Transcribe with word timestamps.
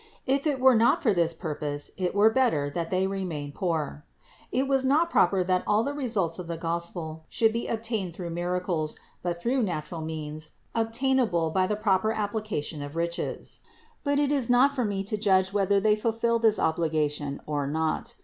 If 0.25 0.47
it 0.47 0.59
were 0.59 0.73
not 0.73 1.03
for 1.03 1.13
this 1.13 1.31
purpose, 1.31 1.91
it 1.95 2.15
were 2.15 2.31
better 2.31 2.71
that 2.71 2.89
they 2.89 3.05
remain 3.05 3.51
poor. 3.51 4.03
It 4.51 4.67
was 4.67 4.83
not 4.83 5.11
proper 5.11 5.43
that 5.43 5.61
all 5.67 5.83
the 5.83 5.93
results 5.93 6.39
of 6.39 6.47
the 6.47 6.57
Gos 6.57 6.89
pel 6.89 7.23
should 7.29 7.53
be 7.53 7.67
obtained 7.67 8.15
through 8.15 8.31
miracles, 8.31 8.95
but 9.21 9.39
through 9.39 9.61
natural 9.61 10.01
means, 10.01 10.53
obtainable 10.73 11.51
by 11.51 11.67
the 11.67 11.75
proper 11.75 12.11
application 12.13 12.81
of 12.81 12.95
riches. 12.95 13.59
But 14.03 14.17
it 14.17 14.31
is 14.31 14.49
not 14.49 14.73
for 14.73 14.85
me 14.85 15.03
to 15.03 15.17
judge 15.17 15.53
whether 15.53 15.79
they 15.79 15.95
ful 15.95 16.11
fill 16.13 16.39
this 16.39 16.57
obligation 16.57 17.39
or 17.45 17.67
not. 17.67 18.15